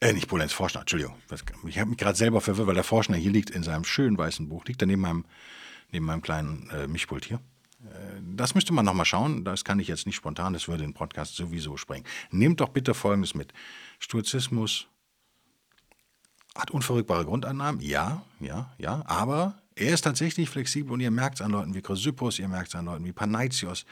[0.00, 1.16] Äh, nicht Polenz, Forschner, Entschuldigung.
[1.66, 4.48] Ich habe mich gerade selber verwirrt, weil der Forschner hier liegt in seinem schönen weißen
[4.48, 5.24] Buch, liegt da neben meinem,
[5.90, 7.40] neben meinem kleinen äh, Mischpult hier.
[7.84, 9.44] Äh, das müsste man nochmal schauen.
[9.44, 12.06] Das kann ich jetzt nicht spontan, das würde den Podcast sowieso sprengen.
[12.30, 13.52] Nehmt doch bitte Folgendes mit.
[13.98, 14.86] Stoizismus
[16.54, 21.40] hat unverrückbare Grundannahmen, ja, ja, ja, aber er ist tatsächlich flexibel und ihr merkt es
[21.40, 23.84] an Leuten wie Chrysippus, ihr merkt es an Leuten wie Panaitios,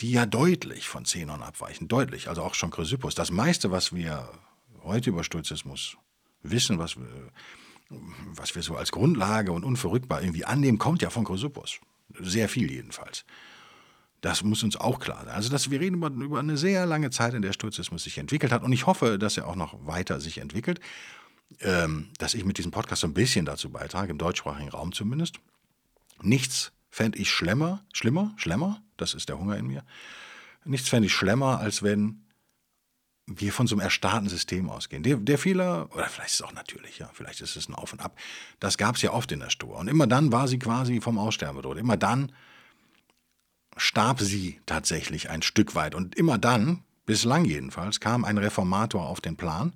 [0.00, 3.14] die ja deutlich von Zenon abweichen, deutlich, also auch schon Chrysippus.
[3.14, 4.28] Das meiste, was wir
[4.82, 5.96] heute über Stoizismus
[6.42, 7.06] wissen, was wir,
[8.34, 11.78] was wir so als Grundlage und unverrückbar irgendwie annehmen, kommt ja von Chrysippus.
[12.18, 13.24] Sehr viel jedenfalls.
[14.22, 15.34] Das muss uns auch klar sein.
[15.34, 18.52] Also, dass wir reden über, über eine sehr lange Zeit, in der Stoizismus sich entwickelt
[18.52, 18.62] hat.
[18.62, 20.80] Und ich hoffe, dass er auch noch weiter sich entwickelt
[22.18, 25.40] dass ich mit diesem Podcast so ein bisschen dazu beitrage, im deutschsprachigen Raum zumindest.
[26.20, 29.84] Nichts fände ich schlimmer, schlimmer, schlimmer, das ist der Hunger in mir.
[30.64, 32.22] Nichts fände ich schlimmer, als wenn
[33.26, 35.02] wir von so einem erstarrten System ausgehen.
[35.02, 37.92] Der, der Fehler, oder vielleicht ist es auch natürlich, ja, vielleicht ist es ein Auf
[37.92, 38.18] und Ab,
[38.60, 39.78] das gab es ja oft in der Stoa.
[39.78, 41.78] Und immer dann war sie quasi vom Aussterben bedroht.
[41.78, 42.32] Immer dann
[43.76, 45.94] starb sie tatsächlich ein Stück weit.
[45.94, 49.72] Und immer dann, bislang jedenfalls, kam ein Reformator auf den Plan,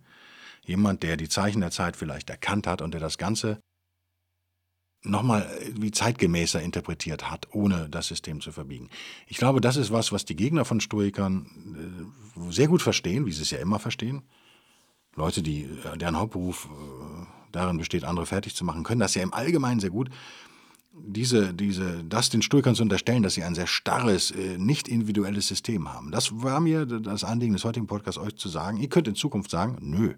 [0.67, 3.61] Jemand, der die Zeichen der Zeit vielleicht erkannt hat und der das Ganze
[5.07, 8.91] nochmal wie zeitgemäßer interpretiert hat, ohne das System zu verbiegen.
[9.27, 11.47] Ich glaube, das ist was, was die Gegner von Stoikern
[12.37, 14.23] äh, sehr gut verstehen, wie sie es ja immer verstehen.
[15.15, 19.23] Leute, die, äh, deren Hauptberuf äh, darin besteht, andere fertig zu machen, können das ja
[19.23, 20.11] im Allgemeinen sehr gut.
[20.99, 25.93] Diese, diese, das den Stoikern zu unterstellen, dass sie ein sehr starres, nicht individuelles System
[25.93, 26.11] haben.
[26.11, 28.79] Das war mir das Anliegen des heutigen Podcasts, euch zu sagen.
[28.79, 30.15] Ihr könnt in Zukunft sagen, nö,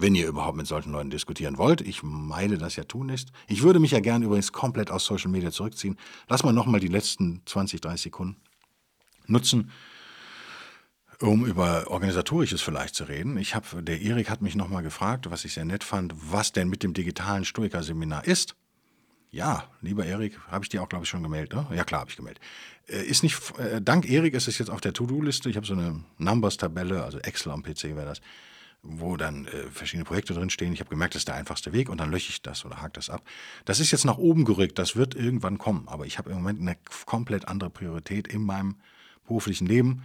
[0.00, 1.80] wenn ihr überhaupt mit solchen Leuten diskutieren wollt.
[1.82, 3.30] Ich meide das ja tun ist.
[3.46, 5.98] Ich würde mich ja gerne übrigens komplett aus Social Media zurückziehen.
[6.28, 8.36] Lass mal nochmal die letzten 20, 30 Sekunden
[9.26, 9.70] nutzen,
[11.20, 13.36] um über Organisatorisches vielleicht zu reden.
[13.36, 16.68] Ich habe, der Erik hat mich nochmal gefragt, was ich sehr nett fand, was denn
[16.68, 18.56] mit dem digitalen Stoiker-Seminar ist.
[19.32, 21.54] Ja, lieber Erik, habe ich dir auch, glaube ich, schon gemeldet.
[21.54, 21.76] Ne?
[21.76, 22.42] Ja, klar, habe ich gemeldet.
[22.88, 25.48] Äh, ist nicht, äh, dank Erik ist es jetzt auf der To-Do-Liste.
[25.48, 28.20] Ich habe so eine Numbers-Tabelle, also Excel am PC wäre das,
[28.82, 30.72] wo dann äh, verschiedene Projekte drinstehen.
[30.72, 32.92] Ich habe gemerkt, das ist der einfachste Weg und dann lösche ich das oder hake
[32.94, 33.22] das ab.
[33.64, 36.60] Das ist jetzt nach oben gerückt, das wird irgendwann kommen, aber ich habe im Moment
[36.60, 38.76] eine komplett andere Priorität in meinem
[39.26, 40.02] beruflichen Leben.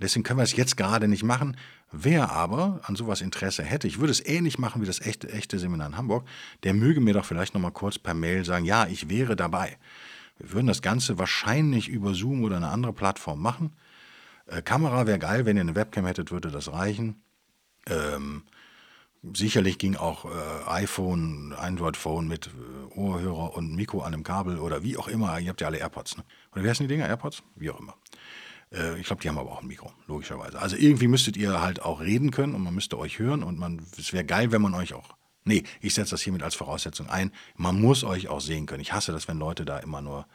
[0.00, 1.56] Deswegen können wir es jetzt gerade nicht machen.
[1.92, 5.58] Wer aber an sowas Interesse hätte, ich würde es ähnlich machen wie das echte, echte
[5.58, 6.26] Seminar in Hamburg,
[6.64, 9.78] der möge mir doch vielleicht nochmal kurz per Mail sagen, ja, ich wäre dabei.
[10.38, 13.72] Wir würden das Ganze wahrscheinlich über Zoom oder eine andere Plattform machen.
[14.46, 17.22] Äh, Kamera wäre geil, wenn ihr eine Webcam hättet, würde das reichen.
[17.88, 18.42] Ähm,
[19.34, 24.82] sicherlich ging auch äh, iPhone, Android-Phone mit äh, Ohrhörer und Mikro an einem Kabel oder
[24.82, 25.38] wie auch immer.
[25.38, 26.24] Ihr habt ja alle AirPods, ne?
[26.52, 27.08] Oder wie heißen die Dinger?
[27.08, 27.42] AirPods?
[27.54, 27.96] Wie auch immer.
[28.72, 30.58] Äh, ich glaube, die haben aber auch ein Mikro, logischerweise.
[30.58, 33.84] Also irgendwie müsstet ihr halt auch reden können und man müsste euch hören und man,
[33.98, 35.16] es wäre geil, wenn man euch auch.
[35.44, 37.30] Nee, ich setze das hiermit als Voraussetzung ein.
[37.54, 38.80] Man muss euch auch sehen können.
[38.80, 40.26] Ich hasse das, wenn Leute da immer nur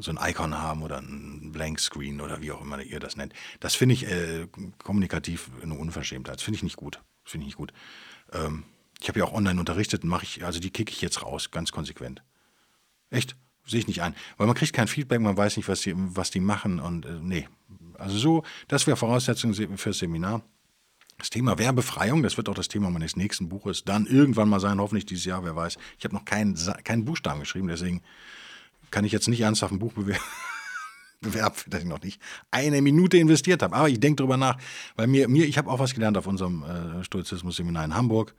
[0.00, 3.32] so ein Icon haben oder ein Blank Screen oder wie auch immer ihr das nennt.
[3.60, 4.46] Das finde ich äh,
[4.78, 6.36] kommunikativ eine Unverschämtheit.
[6.36, 7.00] Das finde ich nicht gut.
[7.24, 7.72] Finde ich nicht gut.
[8.32, 8.64] Ähm,
[9.00, 11.72] ich habe ja auch online unterrichtet mache ich, also die kicke ich jetzt raus, ganz
[11.72, 12.22] konsequent.
[13.10, 13.36] Echt?
[13.66, 14.14] Sehe ich nicht ein.
[14.36, 17.18] Weil man kriegt kein Feedback, man weiß nicht, was die, was die machen und äh,
[17.20, 17.48] nee.
[17.98, 20.42] Also so, das wäre Voraussetzung fürs Seminar.
[21.18, 24.80] Das Thema Werbefreiung, das wird auch das Thema meines nächsten Buches dann irgendwann mal sein,
[24.80, 25.76] hoffentlich dieses Jahr, wer weiß.
[25.98, 28.02] Ich habe noch keinen, keinen Buchstaben geschrieben, deswegen
[28.90, 30.24] kann ich jetzt nicht ernsthaft ein Buch bewerben.
[31.20, 32.20] Bewerb, dass ich noch nicht
[32.52, 33.74] eine Minute investiert habe.
[33.74, 34.56] Aber ich denke darüber nach,
[34.94, 38.36] weil mir, mir ich habe auch was gelernt auf unserem äh, Stoizismus-Seminar in Hamburg,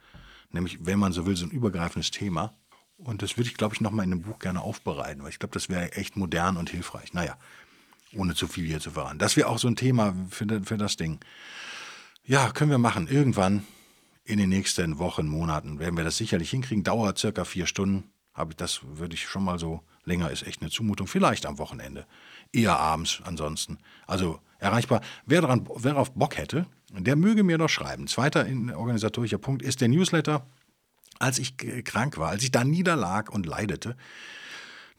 [0.51, 2.53] nämlich, wenn man so will, so ein übergreifendes Thema.
[2.97, 5.53] Und das würde ich, glaube ich, nochmal in einem Buch gerne aufbereiten, weil ich glaube,
[5.53, 7.13] das wäre echt modern und hilfreich.
[7.13, 7.37] Naja,
[8.13, 9.19] ohne zu viel hier zu verraten.
[9.19, 11.19] Das wäre auch so ein Thema für, für das Ding.
[12.25, 13.07] Ja, können wir machen.
[13.07, 13.65] Irgendwann
[14.23, 16.83] in den nächsten Wochen, Monaten werden wir das sicherlich hinkriegen.
[16.83, 18.11] Dauert circa vier Stunden.
[18.33, 21.07] Habe ich das, würde ich schon mal so Länger ist echt eine Zumutung.
[21.07, 22.05] Vielleicht am Wochenende.
[22.51, 23.77] Eher abends ansonsten.
[24.07, 25.01] Also erreichbar.
[25.25, 28.07] Wer, daran, wer darauf Bock hätte, der möge mir doch schreiben.
[28.07, 28.45] Zweiter
[28.75, 30.45] organisatorischer Punkt ist der Newsletter.
[31.19, 33.95] Als ich krank war, als ich da niederlag und leidete,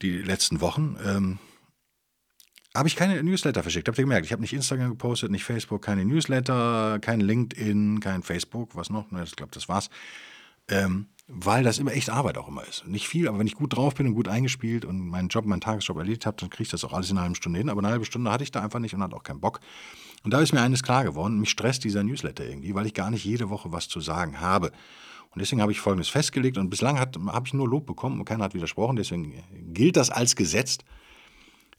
[0.03, 1.39] die letzten Wochen, ähm,
[2.75, 3.89] habe ich keine Newsletter verschickt.
[3.89, 4.27] Habt ihr gemerkt?
[4.27, 9.07] Ich habe nicht Instagram gepostet, nicht Facebook, keine Newsletter, kein LinkedIn, kein Facebook, was noch?
[9.25, 9.91] Ich glaube, das war's.
[10.69, 12.87] Ähm, weil das immer echt Arbeit auch immer ist.
[12.87, 15.61] Nicht viel, aber wenn ich gut drauf bin und gut eingespielt und meinen Job, meinen
[15.61, 17.69] Tagesjob erledigt habe, dann kriege ich das auch alles in einer halben Stunde hin.
[17.69, 19.61] Aber eine halbe Stunde hatte ich da einfach nicht und hatte auch keinen Bock.
[20.25, 23.11] Und da ist mir eines klar geworden, mich stresst dieser Newsletter irgendwie, weil ich gar
[23.11, 24.73] nicht jede Woche was zu sagen habe.
[25.33, 28.45] Und deswegen habe ich Folgendes festgelegt und bislang habe ich nur Lob bekommen und keiner
[28.45, 29.35] hat widersprochen, deswegen
[29.73, 30.85] gilt das als gesetzt.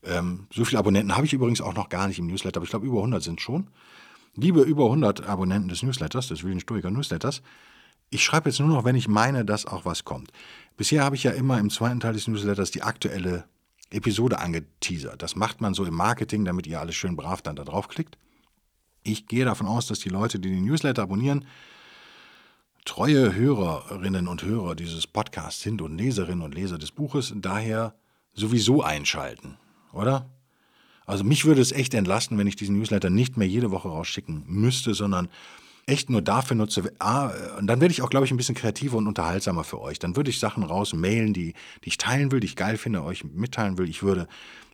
[0.04, 2.70] Ähm, so viele Abonnenten habe ich übrigens auch noch gar nicht im Newsletter, aber ich
[2.70, 3.68] glaube über 100 sind schon.
[4.36, 7.42] Liebe über 100 Abonnenten des Newsletters, des Wilden Stoiker Newsletters,
[8.12, 10.32] ich schreibe jetzt nur noch, wenn ich meine, dass auch was kommt.
[10.78, 13.46] Bisher habe ich ja immer im zweiten Teil des Newsletters die aktuelle
[13.90, 15.22] Episode angeteasert.
[15.22, 18.18] Das macht man so im Marketing, damit ihr alles schön brav dann da draufklickt.
[19.04, 21.46] Ich gehe davon aus, dass die Leute, die den Newsletter abonnieren,
[22.86, 27.96] treue Hörerinnen und Hörer dieses Podcasts sind und Leserinnen und Leser des Buches, daher
[28.34, 29.58] sowieso einschalten,
[29.94, 30.30] oder?
[31.06, 34.44] Also mich würde es echt entlasten, wenn ich diesen Newsletter nicht mehr jede Woche rausschicken
[34.48, 35.30] müsste, sondern
[35.86, 38.98] echt nur dafür nutze, ah, und dann werde ich auch, glaube ich, ein bisschen kreativer
[38.98, 40.00] und unterhaltsamer für euch.
[40.00, 43.24] Dann würde ich Sachen rausmailen, die, die ich teilen will, die ich geil finde, euch
[43.24, 43.90] mitteilen will.
[43.90, 44.28] Ich würde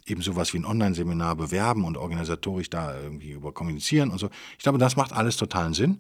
[0.06, 4.30] eben sowas wie ein Online-Seminar bewerben und organisatorisch da irgendwie über kommunizieren und so.
[4.58, 6.00] Ich glaube, das macht alles totalen Sinn.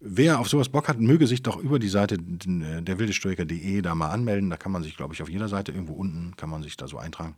[0.00, 4.50] Wer auf sowas Bock hat, möge sich doch über die Seite derwildestoiker.de da mal anmelden.
[4.50, 6.86] Da kann man sich, glaube ich, auf jeder Seite irgendwo unten kann man sich da
[6.86, 7.36] so eintragen.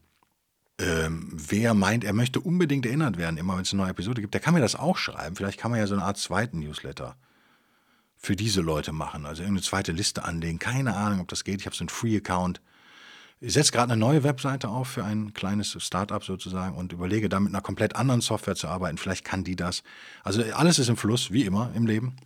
[0.78, 4.34] Ähm, wer meint, er möchte unbedingt erinnert werden, immer wenn es eine neue Episode gibt,
[4.34, 5.34] der kann mir das auch schreiben.
[5.34, 7.16] Vielleicht kann man ja so eine Art zweiten Newsletter
[8.16, 9.24] für diese Leute machen.
[9.24, 10.58] Also irgendeine zweite Liste anlegen.
[10.58, 11.60] Keine Ahnung, ob das geht.
[11.60, 12.60] Ich habe so einen Free-Account.
[13.40, 17.38] Ich setze gerade eine neue Webseite auf für ein kleines Startup sozusagen und überlege da
[17.40, 18.98] mit einer komplett anderen Software zu arbeiten.
[18.98, 19.82] Vielleicht kann die das.
[20.24, 22.16] Also alles ist im Fluss, wie immer im Leben.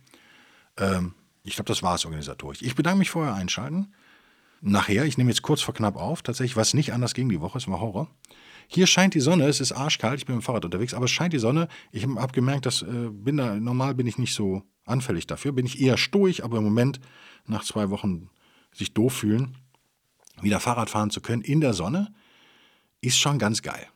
[0.77, 2.61] Ähm, ich glaube, das war es organisatorisch.
[2.61, 3.93] Ich bedanke mich vorher einschalten.
[4.61, 7.57] Nachher, ich nehme jetzt kurz vor knapp auf, tatsächlich, was nicht anders ging die Woche,
[7.57, 8.07] es war Horror.
[8.73, 11.11] Hier scheint die Sonne, es ist arschkalt, ich bin mit dem Fahrrad unterwegs, aber es
[11.11, 11.67] scheint die Sonne.
[11.91, 15.65] Ich habe gemerkt, dass äh, bin da, normal bin ich nicht so anfällig dafür, bin
[15.65, 17.01] ich eher stoisch, aber im Moment,
[17.45, 18.29] nach zwei Wochen
[18.71, 19.57] sich doof fühlen,
[20.41, 22.13] wieder Fahrrad fahren zu können in der Sonne,
[23.01, 23.87] ist schon ganz geil.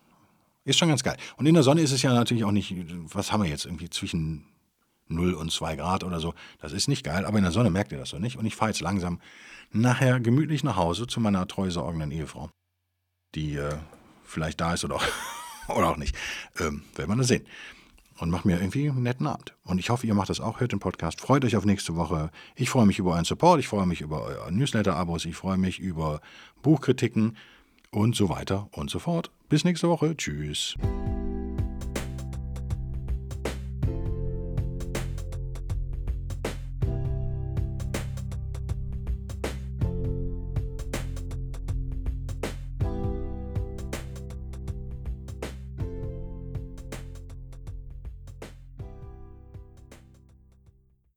[0.65, 1.15] Ist schon ganz geil.
[1.38, 2.76] Und in der Sonne ist es ja natürlich auch nicht,
[3.13, 4.43] was haben wir jetzt, irgendwie zwischen
[5.07, 6.34] 0 und 2 Grad oder so.
[6.59, 8.36] Das ist nicht geil, aber in der Sonne merkt ihr das so nicht.
[8.36, 9.21] Und ich fahre jetzt langsam
[9.71, 12.49] nachher gemütlich nach Hause zu meiner treu sorgenden Ehefrau,
[13.36, 13.78] die äh,
[14.26, 15.05] vielleicht da ist oder auch,
[15.76, 16.15] oder auch nicht.
[16.59, 17.45] Ähm, werden wir dann sehen.
[18.19, 19.53] und macht mir irgendwie einen netten Abend.
[19.63, 22.32] Und ich hoffe, ihr macht das auch, hört den Podcast, freut euch auf nächste Woche.
[22.55, 25.80] Ich freue mich über euren Support, ich freue mich über euer Newsletter-Abos, ich freue mich
[25.80, 26.21] über
[26.61, 27.36] Buchkritiken
[27.91, 29.32] und so weiter und so fort.
[29.49, 30.15] Bis nächste Woche.
[30.17, 30.76] Tschüss.